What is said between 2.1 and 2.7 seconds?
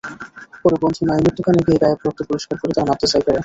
পরিষ্কার